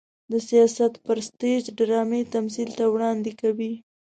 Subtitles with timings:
[0.31, 3.73] د سياست پر سټېج ډرامايي تمثيل ته وړاندې کوي.